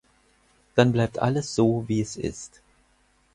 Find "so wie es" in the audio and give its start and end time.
1.53-2.17